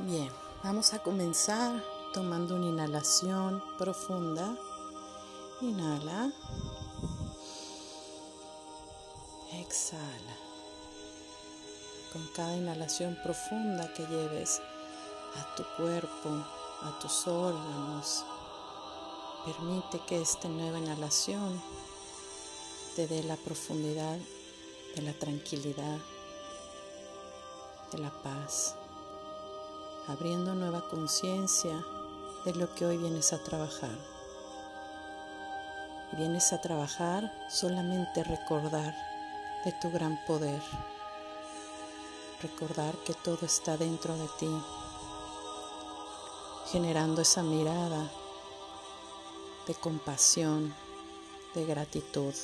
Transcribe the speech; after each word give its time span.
Bien, 0.00 0.30
vamos 0.62 0.94
a 0.94 1.00
comenzar 1.00 1.82
tomando 2.14 2.54
una 2.54 2.66
inhalación 2.66 3.60
profunda. 3.78 4.56
Inhala. 5.60 6.30
Exhala. 9.54 10.36
Con 12.12 12.24
cada 12.28 12.56
inhalación 12.56 13.18
profunda 13.24 13.92
que 13.92 14.06
lleves 14.06 14.62
a 15.34 15.56
tu 15.56 15.64
cuerpo, 15.76 16.44
a 16.82 16.96
tus 17.00 17.26
órganos, 17.26 18.24
permite 19.44 19.98
que 20.06 20.22
esta 20.22 20.46
nueva 20.46 20.78
inhalación 20.78 21.60
te 22.94 23.08
dé 23.08 23.24
la 23.24 23.36
profundidad 23.36 24.16
de 24.94 25.02
la 25.02 25.12
tranquilidad, 25.14 25.98
de 27.90 27.98
la 27.98 28.10
paz 28.22 28.76
abriendo 30.08 30.54
nueva 30.54 30.88
conciencia 30.88 31.84
de 32.46 32.54
lo 32.54 32.74
que 32.74 32.86
hoy 32.86 32.96
vienes 32.96 33.34
a 33.34 33.42
trabajar. 33.42 33.96
vienes 36.12 36.54
a 36.54 36.60
trabajar 36.62 37.30
solamente 37.50 38.24
recordar 38.24 38.96
de 39.66 39.72
tu 39.72 39.90
gran 39.90 40.18
poder, 40.24 40.62
recordar 42.40 42.96
que 43.04 43.12
todo 43.12 43.44
está 43.44 43.76
dentro 43.76 44.16
de 44.16 44.26
ti, 44.38 44.62
generando 46.72 47.20
esa 47.20 47.42
mirada 47.42 48.10
de 49.66 49.74
compasión, 49.74 50.74
de 51.54 51.66
gratitud. 51.66 52.34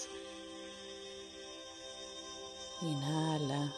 Inhala 2.82 3.72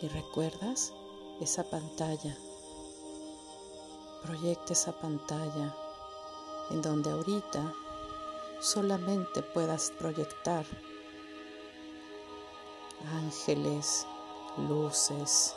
y 0.00 0.06
recuerdas 0.06 0.92
esa 1.40 1.64
pantalla. 1.64 2.36
Proyecta 4.22 4.72
esa 4.72 4.92
pantalla 4.92 5.74
en 6.70 6.80
donde 6.80 7.10
ahorita 7.10 7.72
solamente 8.60 9.42
puedas 9.42 9.90
proyectar 9.90 10.64
ángeles, 13.12 14.06
luces, 14.56 15.54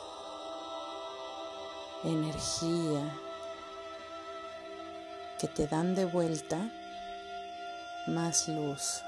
energía 2.04 3.18
que 5.38 5.48
te 5.48 5.66
dan 5.66 5.94
de 5.94 6.04
vuelta 6.04 6.58
más 8.08 8.48
luz, 8.48 9.02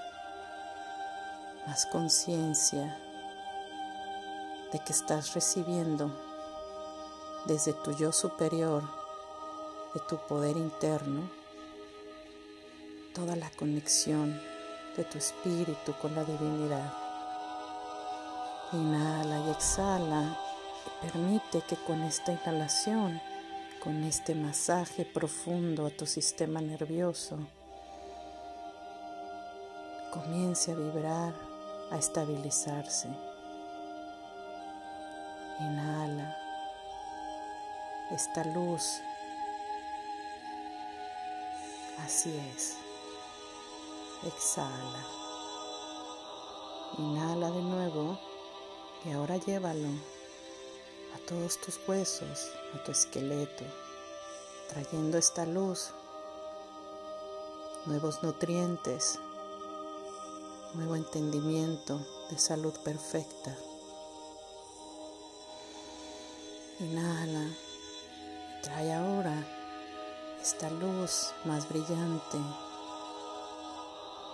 más 1.66 1.86
conciencia 1.86 2.98
de 4.72 4.78
que 4.78 4.92
estás 4.92 5.34
recibiendo 5.34 6.29
desde 7.46 7.72
tu 7.72 7.92
yo 7.92 8.12
superior, 8.12 8.82
de 9.94 10.00
tu 10.08 10.18
poder 10.26 10.56
interno, 10.56 11.28
toda 13.14 13.36
la 13.36 13.50
conexión 13.50 14.40
de 14.96 15.04
tu 15.04 15.18
espíritu 15.18 15.94
con 16.00 16.14
la 16.14 16.24
divinidad. 16.24 16.92
Inhala 18.72 19.40
y 19.46 19.50
exhala 19.50 20.38
y 20.86 21.06
permite 21.06 21.62
que 21.62 21.76
con 21.76 22.02
esta 22.02 22.32
inhalación, 22.32 23.20
con 23.82 24.04
este 24.04 24.34
masaje 24.34 25.04
profundo 25.04 25.86
a 25.86 25.90
tu 25.90 26.06
sistema 26.06 26.60
nervioso, 26.60 27.38
comience 30.12 30.72
a 30.72 30.74
vibrar, 30.74 31.34
a 31.90 31.96
estabilizarse. 31.96 33.08
Inhala 35.60 36.39
esta 38.10 38.44
luz. 38.44 39.00
Así 42.04 42.36
es. 42.54 42.76
Exhala. 44.24 45.04
Inhala 46.98 47.50
de 47.50 47.62
nuevo 47.62 48.18
y 49.04 49.12
ahora 49.12 49.36
llévalo 49.36 49.88
a 51.14 51.18
todos 51.26 51.60
tus 51.60 51.80
huesos, 51.86 52.50
a 52.74 52.82
tu 52.82 52.92
esqueleto, 52.92 53.64
trayendo 54.68 55.16
esta 55.18 55.46
luz, 55.46 55.92
nuevos 57.86 58.22
nutrientes, 58.22 59.18
nuevo 60.74 60.96
entendimiento 60.96 62.00
de 62.30 62.38
salud 62.38 62.74
perfecta. 62.84 63.56
Inhala. 66.80 67.69
Trae 68.62 68.92
ahora 68.92 69.32
esta 70.42 70.68
luz 70.68 71.32
más 71.46 71.66
brillante, 71.66 72.38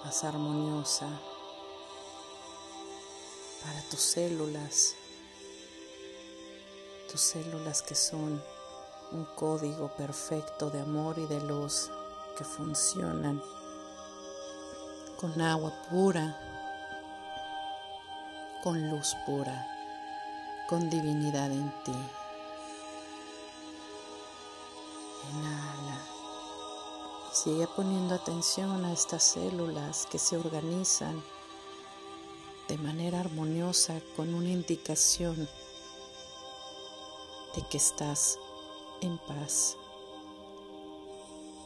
más 0.05 0.25
armoniosa 0.25 1.07
para 3.63 3.81
tus 3.89 4.01
células, 4.01 4.97
tus 7.11 7.21
células 7.21 7.83
que 7.83 7.95
son 7.95 8.43
un 9.13 9.25
código 9.37 9.89
perfecto 9.97 10.71
de 10.71 10.81
amor 10.81 11.19
y 11.19 11.27
de 11.27 11.41
luz 11.43 11.91
que 12.37 12.43
funcionan 12.43 13.41
con 15.21 15.41
agua 15.41 15.73
pura, 15.89 16.37
con 18.65 18.91
luz 18.91 19.17
pura, 19.25 19.67
con 20.69 20.91
divinidad 20.91 21.53
en 21.53 21.73
ti. 21.85 21.95
Inhala. 25.33 25.99
Sigue 27.33 27.67
poniendo 27.67 28.15
atención 28.15 28.85
a 28.85 28.93
estas 28.93 29.23
células 29.23 30.07
que 30.11 30.19
se 30.19 30.37
organizan 30.37 31.23
de 32.69 32.79
manera 32.79 33.21
armoniosa 33.21 34.01
con 34.17 34.35
una 34.35 34.49
indicación 34.49 35.49
de 37.55 37.63
que 37.71 37.77
estás 37.77 38.39
en 39.01 39.19
paz, 39.19 39.77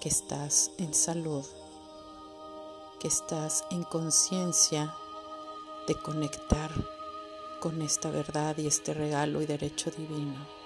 que 0.01 0.09
estás 0.09 0.73
en 0.79 0.93
salud, 0.93 1.45
que 2.99 3.09
estás 3.09 3.65
en 3.71 3.85
conciencia 3.85 4.95
de 5.87 5.95
conectar 5.95 6.71
con 7.61 7.81
esta 7.83 8.11
verdad 8.11 8.57
y 8.59 8.67
este 8.67 8.95
regalo 8.95 9.41
y 9.43 9.47
derecho 9.47 9.91
divino. 9.91 10.60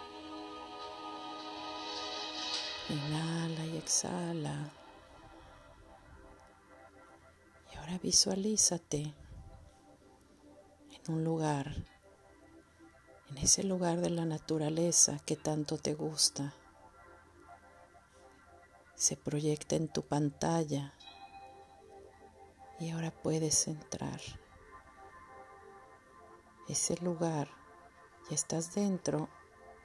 Inhala 2.91 3.65
y 3.65 3.78
exhala. 3.78 4.71
Y 7.72 7.77
ahora 7.78 7.99
visualízate 7.99 9.15
en 10.91 11.15
un 11.15 11.25
lugar, 11.25 11.75
en 13.31 13.39
ese 13.39 13.65
lugar 13.65 14.00
de 14.00 14.11
la 14.11 14.27
naturaleza 14.27 15.19
que 15.25 15.34
tanto 15.34 15.78
te 15.78 15.95
gusta. 15.95 16.53
Se 18.95 19.16
proyecta 19.16 19.77
en 19.77 19.89
tu 19.89 20.03
pantalla 20.03 20.93
y 22.78 22.91
ahora 22.91 23.11
puedes 23.11 23.66
entrar. 23.66 24.21
Ese 26.69 26.97
lugar, 26.99 27.49
ya 28.28 28.34
estás 28.34 28.75
dentro 28.75 29.31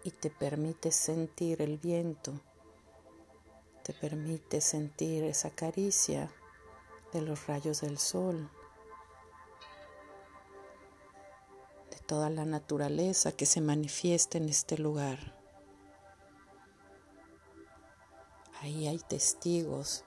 y 0.04 0.12
te 0.12 0.30
permite 0.30 0.92
sentir 0.92 1.62
el 1.62 1.78
viento 1.78 2.42
te 3.90 3.96
permite 3.96 4.62
sentir 4.62 5.24
esa 5.24 5.50
caricia 5.50 6.32
de 7.12 7.22
los 7.22 7.48
rayos 7.48 7.82
del 7.82 7.98
sol, 7.98 8.48
de 11.90 11.98
toda 12.06 12.30
la 12.30 12.46
naturaleza 12.46 13.32
que 13.32 13.48
se 13.48 13.62
manifiesta 13.62 14.38
en 14.38 14.48
este 14.48 14.78
lugar. 14.78 15.36
Ahí 18.62 18.88
hay 18.88 19.00
testigos 19.00 20.04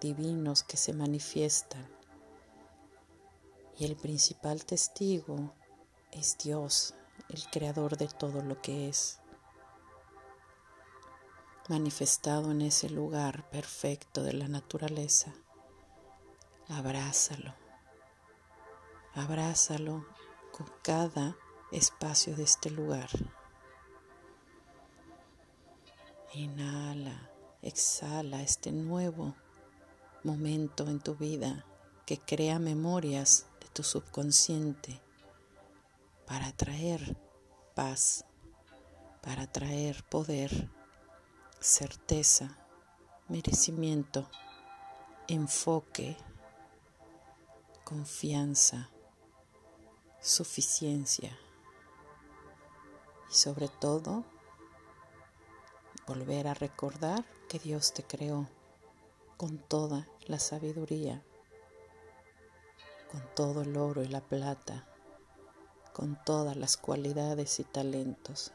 divinos 0.00 0.64
que 0.64 0.76
se 0.76 0.92
manifiestan 0.92 1.88
y 3.78 3.84
el 3.84 3.94
principal 3.94 4.64
testigo 4.64 5.54
es 6.10 6.36
Dios, 6.38 6.96
el 7.28 7.44
creador 7.52 7.96
de 7.96 8.08
todo 8.08 8.42
lo 8.42 8.60
que 8.60 8.88
es 8.88 9.21
manifestado 11.68 12.50
en 12.50 12.62
ese 12.62 12.90
lugar 12.90 13.48
perfecto 13.50 14.22
de 14.22 14.32
la 14.32 14.48
naturaleza. 14.48 15.32
Abrázalo, 16.68 17.54
abrázalo 19.14 20.06
con 20.52 20.66
cada 20.82 21.36
espacio 21.70 22.36
de 22.36 22.44
este 22.44 22.70
lugar. 22.70 23.08
Inhala, 26.34 27.30
exhala 27.60 28.42
este 28.42 28.72
nuevo 28.72 29.34
momento 30.24 30.88
en 30.88 31.00
tu 31.00 31.14
vida 31.14 31.66
que 32.06 32.18
crea 32.18 32.58
memorias 32.58 33.46
de 33.60 33.68
tu 33.68 33.82
subconsciente 33.82 35.00
para 36.26 36.52
traer 36.52 37.16
paz, 37.74 38.24
para 39.20 39.46
traer 39.46 40.02
poder, 40.04 40.70
certeza, 41.62 42.58
merecimiento, 43.28 44.28
enfoque, 45.28 46.16
confianza, 47.84 48.90
suficiencia 50.20 51.38
y 53.30 53.34
sobre 53.34 53.68
todo 53.68 54.24
volver 56.08 56.48
a 56.48 56.54
recordar 56.54 57.24
que 57.48 57.60
Dios 57.60 57.94
te 57.94 58.02
creó 58.02 58.48
con 59.36 59.58
toda 59.58 60.08
la 60.26 60.40
sabiduría, 60.40 61.22
con 63.12 63.22
todo 63.36 63.62
el 63.62 63.76
oro 63.76 64.02
y 64.02 64.08
la 64.08 64.20
plata, 64.20 64.88
con 65.92 66.18
todas 66.24 66.56
las 66.56 66.76
cualidades 66.76 67.60
y 67.60 67.64
talentos. 67.64 68.52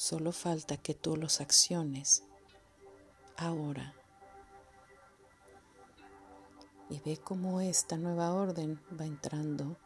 Solo 0.00 0.32
falta 0.32 0.78
que 0.78 0.94
tú 0.94 1.14
los 1.14 1.42
acciones 1.42 2.24
ahora. 3.36 3.94
Y 6.88 7.00
ve 7.00 7.18
cómo 7.18 7.60
esta 7.60 7.98
nueva 7.98 8.32
orden 8.32 8.82
va 8.98 9.04
entrando 9.04 9.76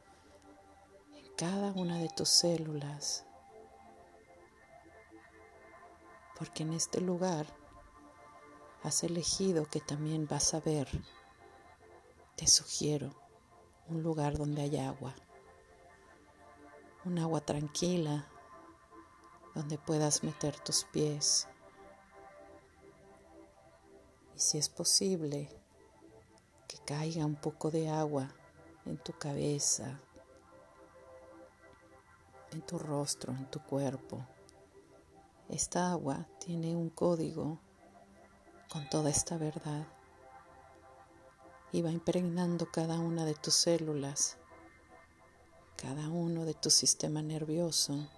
en 1.10 1.34
cada 1.36 1.72
una 1.72 1.98
de 1.98 2.08
tus 2.10 2.28
células. 2.28 3.26
Porque 6.38 6.62
en 6.62 6.74
este 6.74 7.00
lugar 7.00 7.46
has 8.84 9.02
elegido 9.02 9.66
que 9.66 9.80
también 9.80 10.28
vas 10.28 10.54
a 10.54 10.60
ver. 10.60 10.86
Te 12.36 12.46
sugiero 12.46 13.10
un 13.88 14.04
lugar 14.04 14.38
donde 14.38 14.62
hay 14.62 14.78
agua. 14.78 15.12
Un 17.04 17.18
agua 17.18 17.40
tranquila 17.40 18.28
donde 19.54 19.78
puedas 19.78 20.22
meter 20.24 20.58
tus 20.60 20.84
pies. 20.84 21.48
Y 24.34 24.40
si 24.40 24.58
es 24.58 24.68
posible, 24.68 25.48
que 26.66 26.78
caiga 26.78 27.24
un 27.24 27.36
poco 27.36 27.70
de 27.70 27.88
agua 27.88 28.34
en 28.84 28.98
tu 28.98 29.12
cabeza, 29.12 30.00
en 32.50 32.62
tu 32.62 32.78
rostro, 32.78 33.32
en 33.32 33.50
tu 33.50 33.60
cuerpo. 33.60 34.26
Esta 35.48 35.92
agua 35.92 36.26
tiene 36.40 36.74
un 36.74 36.90
código 36.90 37.60
con 38.70 38.88
toda 38.88 39.10
esta 39.10 39.36
verdad 39.36 39.86
y 41.70 41.82
va 41.82 41.90
impregnando 41.90 42.70
cada 42.70 42.98
una 42.98 43.24
de 43.24 43.34
tus 43.34 43.54
células, 43.54 44.36
cada 45.76 46.08
uno 46.08 46.44
de 46.44 46.54
tu 46.54 46.70
sistema 46.70 47.20
nervioso, 47.20 48.08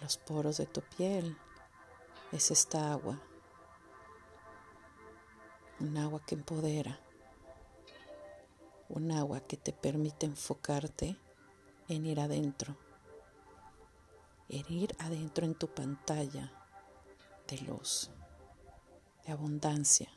los 0.00 0.16
poros 0.16 0.58
de 0.58 0.66
tu 0.66 0.82
piel, 0.82 1.36
es 2.32 2.50
esta 2.50 2.92
agua, 2.92 3.20
un 5.80 5.96
agua 5.96 6.20
que 6.26 6.34
empodera, 6.34 6.98
un 8.88 9.10
agua 9.10 9.40
que 9.40 9.56
te 9.56 9.72
permite 9.72 10.26
enfocarte 10.26 11.16
en 11.88 12.06
ir 12.06 12.20
adentro, 12.20 12.76
en 14.48 14.72
ir 14.72 14.94
adentro 14.98 15.44
en 15.44 15.54
tu 15.54 15.68
pantalla 15.68 16.52
de 17.48 17.58
luz, 17.58 18.10
de 19.24 19.32
abundancia. 19.32 20.08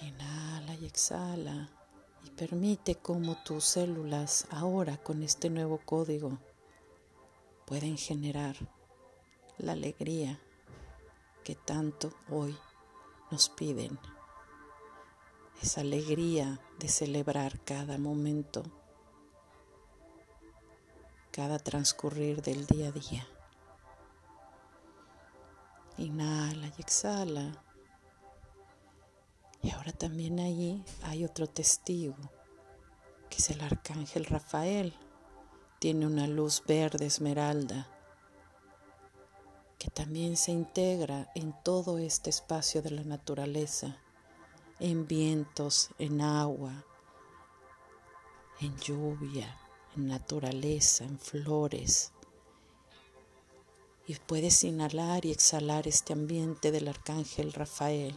Inhala 0.00 0.74
y 0.74 0.86
exhala 0.86 1.70
y 2.24 2.30
permite 2.30 2.96
como 2.96 3.42
tus 3.42 3.64
células 3.64 4.46
ahora 4.50 4.98
con 4.98 5.22
este 5.22 5.48
nuevo 5.48 5.78
código 5.78 6.38
pueden 7.66 7.98
generar 7.98 8.56
la 9.58 9.72
alegría 9.72 10.40
que 11.44 11.56
tanto 11.56 12.12
hoy 12.30 12.56
nos 13.32 13.48
piden. 13.48 13.98
Esa 15.60 15.80
alegría 15.80 16.60
de 16.78 16.88
celebrar 16.88 17.58
cada 17.64 17.98
momento, 17.98 18.62
cada 21.32 21.58
transcurrir 21.58 22.40
del 22.40 22.66
día 22.66 22.88
a 22.88 22.92
día. 22.92 23.26
Inhala 25.96 26.68
y 26.68 26.80
exhala. 26.80 27.64
Y 29.62 29.70
ahora 29.70 29.90
también 29.90 30.38
allí 30.38 30.84
hay 31.02 31.24
otro 31.24 31.48
testigo, 31.48 32.16
que 33.28 33.38
es 33.38 33.50
el 33.50 33.60
arcángel 33.62 34.24
Rafael 34.26 34.94
tiene 35.78 36.06
una 36.06 36.26
luz 36.26 36.62
verde 36.66 37.06
esmeralda 37.06 37.88
que 39.78 39.90
también 39.90 40.36
se 40.36 40.52
integra 40.52 41.30
en 41.34 41.54
todo 41.62 41.98
este 41.98 42.30
espacio 42.30 42.80
de 42.80 42.90
la 42.90 43.04
naturaleza, 43.04 43.98
en 44.80 45.06
vientos, 45.06 45.90
en 45.98 46.22
agua, 46.22 46.84
en 48.60 48.76
lluvia, 48.78 49.58
en 49.94 50.08
naturaleza, 50.08 51.04
en 51.04 51.18
flores. 51.18 52.12
Y 54.06 54.14
puedes 54.14 54.64
inhalar 54.64 55.26
y 55.26 55.32
exhalar 55.32 55.86
este 55.86 56.14
ambiente 56.14 56.70
del 56.70 56.88
arcángel 56.88 57.52
Rafael. 57.52 58.16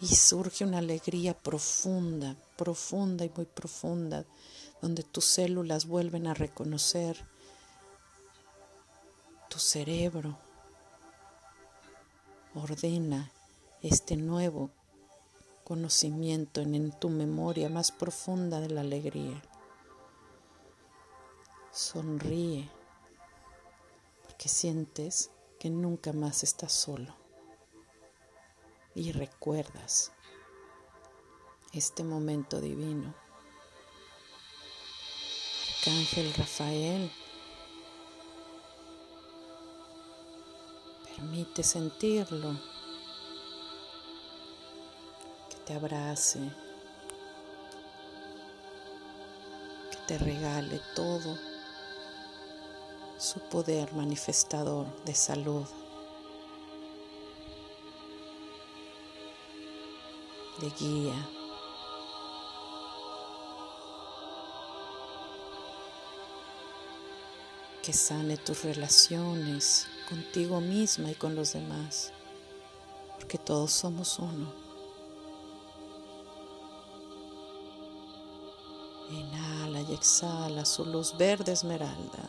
Y 0.00 0.08
surge 0.08 0.64
una 0.64 0.78
alegría 0.78 1.34
profunda, 1.34 2.36
profunda 2.56 3.24
y 3.24 3.32
muy 3.34 3.46
profunda 3.46 4.24
donde 4.80 5.02
tus 5.02 5.24
células 5.24 5.86
vuelven 5.86 6.26
a 6.26 6.34
reconocer 6.34 7.24
tu 9.48 9.58
cerebro. 9.58 10.38
Ordena 12.54 13.30
este 13.82 14.16
nuevo 14.16 14.70
conocimiento 15.64 16.60
en, 16.60 16.92
tu 16.92 17.08
memoria 17.08 17.68
más 17.68 17.90
profunda 17.90 18.60
de 18.60 18.70
la 18.70 18.82
alegría. 18.82 19.42
Sonríe 21.72 22.70
porque 24.22 24.48
sientes 24.48 25.30
que 25.58 25.70
nunca 25.70 26.12
más 26.12 26.42
estás 26.42 26.72
solo 26.72 27.14
y 28.94 29.12
recuerdas 29.12 30.12
este 31.72 32.04
momento 32.04 32.60
divino 32.60 33.25
Arcángel 35.86 36.34
Rafael, 36.34 37.08
permite 41.04 41.62
sentirlo, 41.62 42.58
que 45.48 45.56
te 45.64 45.74
abrace, 45.74 46.40
que 49.92 49.96
te 50.08 50.18
regale 50.18 50.80
todo 50.96 51.38
su 53.16 53.38
poder 53.48 53.92
manifestador 53.94 54.88
de 55.04 55.14
salud, 55.14 55.66
de 60.58 60.70
guía. 60.70 61.35
Que 67.86 67.92
sane 67.92 68.36
tus 68.36 68.64
relaciones 68.64 69.86
contigo 70.08 70.60
misma 70.60 71.12
y 71.12 71.14
con 71.14 71.36
los 71.36 71.52
demás, 71.52 72.12
porque 73.14 73.38
todos 73.38 73.70
somos 73.70 74.18
uno. 74.18 74.52
Inhala 79.08 79.82
y 79.82 79.94
exhala 79.94 80.64
su 80.64 80.84
luz 80.84 81.16
verde 81.16 81.52
esmeralda. 81.52 82.24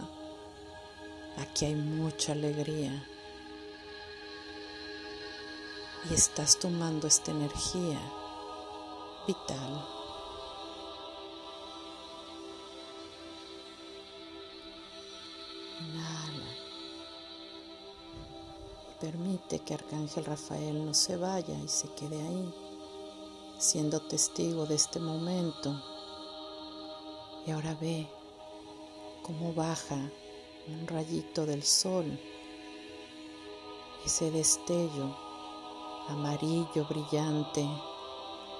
Aquí 1.39 1.65
hay 1.65 1.73
mucha 1.73 2.33
alegría. 2.33 3.03
Y 6.07 6.13
estás 6.13 6.59
tomando 6.59 7.07
esta 7.07 7.31
energía 7.31 7.99
vital 9.25 9.96
Permite 18.99 19.59
que 19.59 19.75
Arcángel 19.75 20.25
Rafael 20.25 20.83
no 20.83 20.93
se 20.93 21.17
vaya 21.17 21.55
y 21.63 21.67
se 21.67 21.87
quede 21.93 22.19
ahí, 22.19 22.53
siendo 23.59 24.01
testigo 24.01 24.65
de 24.65 24.73
este 24.73 24.99
momento. 24.99 25.79
Y 27.45 27.51
ahora 27.51 27.77
ve 27.79 28.09
cómo 29.21 29.53
baja 29.53 29.95
un 30.67 30.87
rayito 30.87 31.45
del 31.45 31.61
sol, 31.61 32.19
ese 34.03 34.31
destello 34.31 35.15
amarillo 36.07 36.85
brillante, 36.89 37.69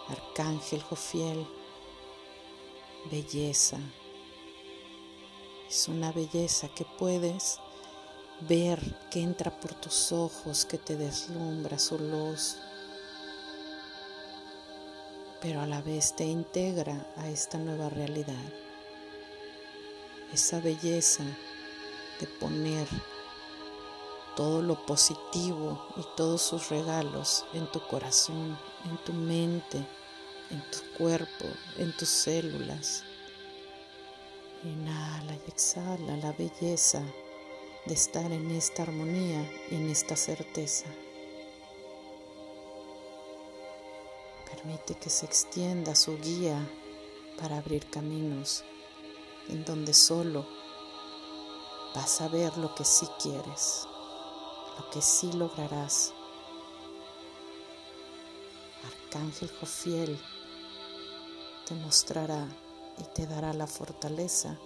Arcángel 0.10 0.84
Jofiel, 0.84 1.48
belleza, 3.10 3.80
Es 5.70 5.90
una 5.90 6.14
belleza 6.14 6.70
que 6.70 6.86
puedes 6.86 7.60
ver 8.48 8.80
que 9.12 9.22
entra 9.22 9.52
por 9.52 9.74
tus 9.74 10.14
ojos, 10.14 10.64
que 10.64 10.78
te 10.78 10.96
deslumbra 10.96 11.78
su 11.78 12.00
luz, 12.00 12.56
pero 15.42 15.60
a 15.60 15.68
la 15.68 15.82
vez 15.82 16.16
te 16.16 16.24
integra 16.24 17.06
a 17.18 17.28
esta 17.28 17.58
nueva 17.58 17.90
realidad. 17.90 18.54
Esa 20.32 20.62
belleza 20.62 21.26
de 22.22 22.28
poner 22.40 22.88
todo 24.38 24.62
lo 24.62 24.86
positivo 24.86 25.86
y 25.98 26.02
todos 26.16 26.44
sus 26.44 26.70
regalos 26.70 27.46
en 27.54 27.70
tu 27.74 27.86
corazón, 27.88 28.58
en 28.86 28.98
tu 29.04 29.12
mente, 29.12 29.86
en 30.50 30.62
tu 30.72 30.98
cuerpo, 30.98 31.46
en 31.78 31.92
tus 31.98 32.08
células. 32.08 33.04
Inhala 34.64 35.36
y 35.36 35.50
exhala 35.50 36.18
la 36.18 36.32
belleza 36.32 37.02
de 37.86 37.94
estar 37.94 38.32
en 38.32 38.50
esta 38.50 38.84
armonía 38.84 39.48
y 39.70 39.76
en 39.76 39.90
esta 39.90 40.16
certeza. 40.16 40.88
Permite 44.50 44.96
que 44.96 45.12
se 45.12 45.28
extienda 45.28 45.94
su 45.94 46.18
guía 46.18 46.60
para 47.40 47.58
abrir 47.58 47.88
caminos 47.90 48.64
en 49.48 49.64
donde 49.64 49.94
solo 49.94 50.48
vas 51.94 52.20
a 52.22 52.28
ver 52.28 52.58
lo 52.58 52.74
que 52.74 52.84
sí 52.84 53.08
quieres, 53.22 53.88
lo 54.80 54.90
que 54.90 55.04
sí 55.04 55.32
lograrás. 55.34 56.14
Arcángel 58.84 59.52
Jofiel 59.60 60.20
te 61.68 61.76
mostrará 61.76 62.48
y 62.98 63.04
te 63.14 63.28
dará 63.28 63.54
la 63.54 63.68
fortaleza 63.68 64.58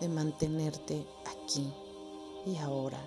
de 0.00 0.08
mantenerte 0.08 1.06
aquí 1.26 1.72
y 2.46 2.56
ahora. 2.56 3.00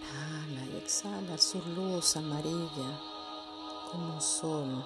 Inhala 0.00 0.66
y 0.66 0.76
exhala 0.76 1.38
su 1.38 1.58
luz 1.60 2.16
amarilla 2.16 3.00
como 3.90 4.14
un 4.14 4.20
sol, 4.20 4.84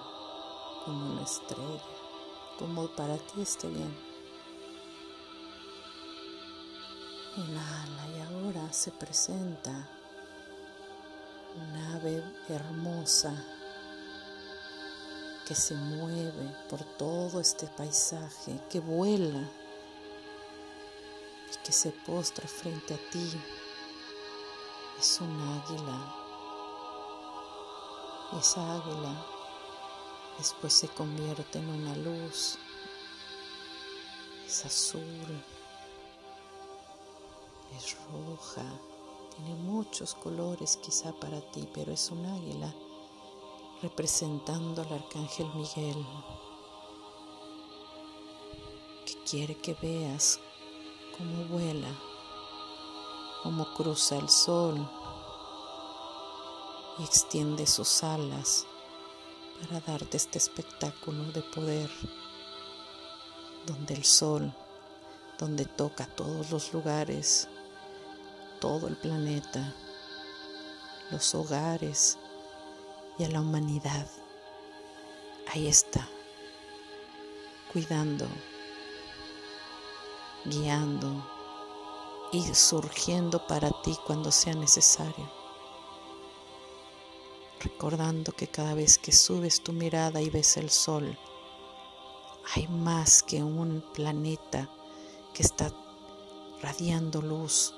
como 0.85 1.13
una 1.13 1.23
estrella, 1.23 1.81
como 2.59 2.87
para 2.87 3.17
ti 3.17 3.41
esté 3.41 3.67
bien. 3.67 3.95
Inhala 7.37 8.07
y 8.15 8.19
ahora 8.21 8.71
se 8.71 8.91
presenta 8.91 9.96
una 11.57 11.95
ave 11.95 12.23
hermosa 12.49 13.33
que 15.47 15.55
se 15.55 15.75
mueve 15.75 16.53
por 16.69 16.83
todo 16.97 17.39
este 17.39 17.67
paisaje, 17.67 18.59
que 18.69 18.79
vuela 18.79 19.39
y 21.53 21.57
que 21.63 21.71
se 21.71 21.91
postra 21.91 22.47
frente 22.47 22.93
a 22.93 23.09
ti. 23.11 23.31
Es 24.99 25.21
un 25.21 25.39
águila. 25.39 26.15
Y 28.33 28.39
esa 28.39 28.75
águila 28.75 29.25
después 30.37 30.73
se 30.73 30.89
convierte 30.89 31.59
en 31.59 31.69
una 31.69 31.95
luz. 31.95 32.57
Es 34.45 34.65
azul. 34.65 35.43
Es 37.77 37.95
roja. 38.11 38.96
Tiene 39.37 39.53
muchos 39.53 40.15
colores 40.15 40.77
quizá 40.77 41.13
para 41.13 41.39
ti, 41.51 41.69
pero 41.71 41.91
es 41.91 42.09
un 42.09 42.25
águila 42.25 42.73
representando 43.83 44.81
al 44.81 44.91
arcángel 44.91 45.47
Miguel, 45.53 46.03
que 49.05 49.13
quiere 49.29 49.55
que 49.55 49.75
veas 49.75 50.39
cómo 51.15 51.45
vuela, 51.45 51.89
cómo 53.43 53.71
cruza 53.75 54.17
el 54.17 54.27
sol 54.27 54.89
y 56.97 57.03
extiende 57.03 57.67
sus 57.67 58.03
alas 58.03 58.65
para 59.61 59.81
darte 59.81 60.17
este 60.17 60.39
espectáculo 60.39 61.31
de 61.31 61.43
poder, 61.43 61.91
donde 63.67 63.93
el 63.93 64.03
sol, 64.03 64.51
donde 65.37 65.65
toca 65.65 66.07
todos 66.07 66.49
los 66.49 66.73
lugares, 66.73 67.47
todo 68.59 68.87
el 68.87 68.95
planeta, 68.95 69.73
los 71.11 71.35
hogares 71.35 72.17
y 73.17 73.23
a 73.23 73.29
la 73.29 73.41
humanidad. 73.41 74.07
Ahí 75.47 75.67
está, 75.67 76.07
cuidando, 77.71 78.27
guiando 80.45 81.25
y 82.31 82.43
surgiendo 82.53 83.45
para 83.47 83.69
ti 83.81 83.97
cuando 84.05 84.31
sea 84.31 84.53
necesario. 84.53 85.31
Recordando 87.59 88.33
que 88.33 88.47
cada 88.47 88.73
vez 88.73 88.97
que 88.97 89.11
subes 89.11 89.63
tu 89.63 89.73
mirada 89.73 90.21
y 90.21 90.29
ves 90.29 90.57
el 90.57 90.69
sol, 90.69 91.17
hay 92.53 92.67
más 92.67 93.23
que 93.23 93.43
un 93.43 93.83
planeta 93.93 94.69
que 95.33 95.43
está 95.43 95.71
radiando 96.61 97.21
luz 97.21 97.73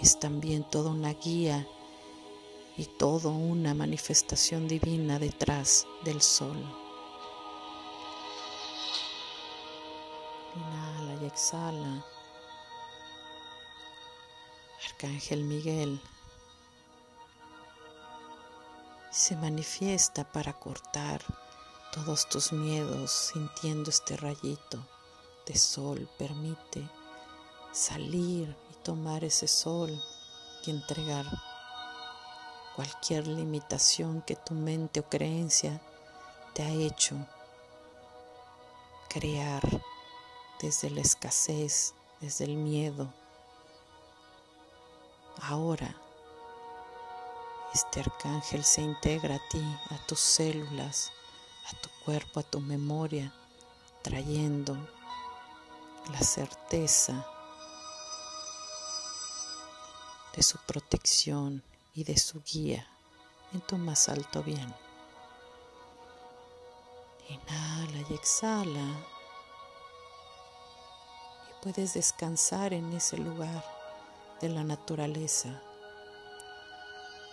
es 0.00 0.18
también 0.18 0.64
toda 0.64 0.90
una 0.90 1.14
guía 1.14 1.66
y 2.76 2.86
toda 2.86 3.30
una 3.30 3.74
manifestación 3.74 4.66
divina 4.66 5.18
detrás 5.18 5.86
del 6.04 6.20
sol. 6.20 6.56
Inhala 10.56 11.22
y 11.22 11.26
exhala. 11.26 12.04
Arcángel 14.86 15.44
Miguel 15.44 16.00
se 19.10 19.36
manifiesta 19.36 20.24
para 20.24 20.52
cortar 20.54 21.22
todos 21.92 22.28
tus 22.28 22.52
miedos 22.52 23.12
sintiendo 23.32 23.90
este 23.90 24.16
rayito 24.16 24.84
de 25.46 25.56
sol. 25.56 26.08
Permite 26.18 26.88
salir 27.72 28.56
tomar 28.84 29.24
ese 29.24 29.48
sol 29.48 29.90
y 30.64 30.70
entregar 30.70 31.24
cualquier 32.76 33.26
limitación 33.26 34.22
que 34.22 34.36
tu 34.36 34.54
mente 34.54 35.00
o 35.00 35.08
creencia 35.08 35.80
te 36.52 36.62
ha 36.62 36.70
hecho 36.70 37.16
crear 39.08 39.62
desde 40.60 40.90
la 40.90 41.00
escasez, 41.00 41.94
desde 42.20 42.44
el 42.44 42.56
miedo. 42.56 43.12
Ahora 45.42 45.96
este 47.72 48.00
arcángel 48.00 48.64
se 48.64 48.82
integra 48.82 49.36
a 49.36 49.48
ti, 49.48 49.64
a 49.90 50.06
tus 50.06 50.20
células, 50.20 51.10
a 51.72 51.80
tu 51.80 51.88
cuerpo, 52.04 52.40
a 52.40 52.42
tu 52.44 52.60
memoria, 52.60 53.34
trayendo 54.02 54.76
la 56.12 56.20
certeza 56.20 57.26
de 60.34 60.42
su 60.42 60.58
protección 60.58 61.62
y 61.94 62.04
de 62.04 62.18
su 62.18 62.42
guía 62.42 62.86
en 63.52 63.60
tu 63.60 63.78
más 63.78 64.08
alto 64.08 64.42
bien. 64.42 64.74
Inhala 67.28 68.06
y 68.10 68.14
exhala. 68.14 69.06
Y 71.50 71.62
puedes 71.62 71.94
descansar 71.94 72.74
en 72.74 72.92
ese 72.92 73.16
lugar 73.16 73.64
de 74.40 74.48
la 74.48 74.64
naturaleza. 74.64 75.62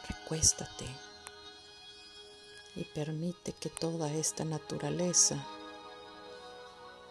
Recuéstate 0.08 0.86
y 2.76 2.84
permite 2.84 3.54
que 3.54 3.70
toda 3.70 4.12
esta 4.14 4.46
naturaleza 4.46 5.44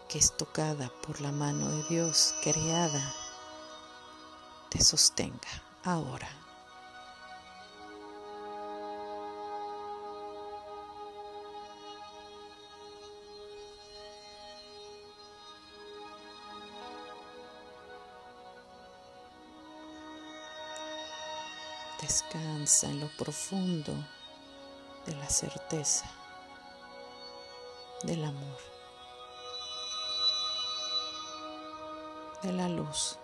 que 0.08 0.18
es 0.18 0.36
tocada 0.36 0.90
por 1.02 1.20
la 1.20 1.32
mano 1.32 1.68
de 1.68 1.82
Dios 1.88 2.34
creada 2.42 3.14
te 4.70 4.82
sostenga 4.82 5.69
ahora. 5.84 6.28
Descansa 22.00 22.88
en 22.88 23.00
lo 23.00 23.08
profundo 23.18 23.92
de 25.06 25.14
la 25.14 25.28
certeza, 25.28 26.10
del 28.02 28.24
amor, 28.24 28.58
de 32.42 32.52
la 32.52 32.68
luz. 32.68 33.18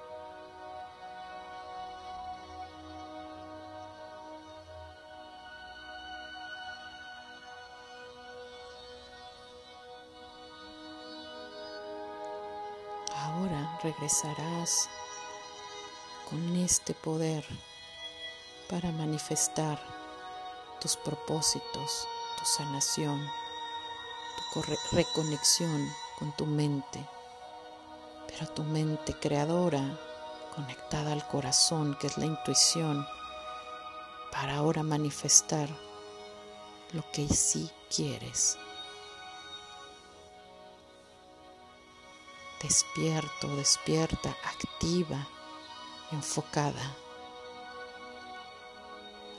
Regresarás 13.83 14.88
con 16.28 16.56
este 16.56 16.95
poder 16.95 17.45
para 18.68 18.90
manifestar 18.90 19.80
tus 20.80 20.97
propósitos, 20.97 22.09
tu 22.38 22.45
sanación, 22.45 23.21
tu 24.52 24.62
reconexión 24.92 25.88
con 26.18 26.33
tu 26.37 26.47
mente, 26.47 27.06
pero 28.26 28.49
tu 28.52 28.64
mente 28.64 29.14
creadora, 29.14 29.99
conectada 30.54 31.12
al 31.12 31.26
corazón, 31.28 31.97
que 32.00 32.09
es 32.09 32.18
la 32.18 32.26
intuición, 32.26 33.06
para 34.33 34.56
ahora 34.56 34.83
manifestar 34.83 35.68
lo 36.92 37.04
que 37.12 37.28
sí 37.28 37.71
quieres. 37.95 38.59
Despierto, 42.67 43.47
despierta, 43.55 44.37
activa, 44.43 45.25
enfocada, 46.11 46.97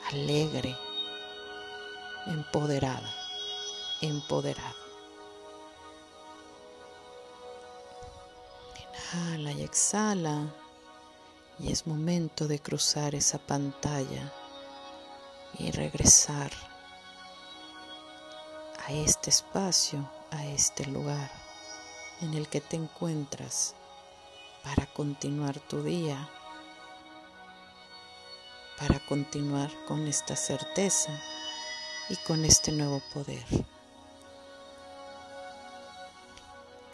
alegre, 0.10 0.78
empoderada, 2.28 3.14
empoderado. 4.00 4.78
Inhala 8.80 9.52
y 9.52 9.62
exhala 9.62 10.46
y 11.60 11.74
es 11.74 11.86
momento 11.86 12.48
de 12.48 12.60
cruzar 12.60 13.14
esa 13.14 13.40
pantalla 13.40 14.32
y 15.60 15.72
regresar 15.72 16.52
a 18.86 18.94
este 18.94 19.32
espacio, 19.32 20.10
a 20.32 20.46
este 20.46 20.86
lugar 20.86 21.47
en 22.22 22.34
el 22.34 22.48
que 22.48 22.62
te 22.62 22.76
encuentras 22.76 23.76
para 24.64 24.86
continuar 24.88 25.60
tu 25.60 25.84
día, 25.84 26.30
para 28.78 29.00
continuar 29.06 29.72
con 29.88 30.08
esta 30.08 30.36
certeza 30.36 31.12
y 32.10 32.16
con 32.28 32.46
este 32.46 32.72
nuevo 32.72 33.02
poder. 33.14 33.46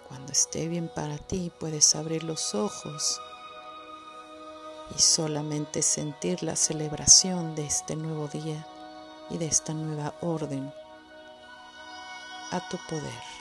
Cuando 0.08 0.32
esté 0.32 0.68
bien 0.68 0.89
para 0.89 1.18
ti, 1.18 1.51
puedes 1.60 1.96
abrir 1.96 2.24
los 2.24 2.53
ojos 2.53 3.20
y 4.96 5.00
solamente 5.00 5.82
sentir 5.82 6.44
la 6.44 6.56
celebración 6.56 7.56
de 7.56 7.65
este 7.65 7.96
nuevo 7.96 8.27
día 8.27 8.68
y 9.30 9.38
de 9.38 9.46
esta 9.48 9.74
nueva 9.74 10.13
orden 10.22 10.72
a 12.51 12.70
tu 12.70 12.77
poder. 12.88 13.33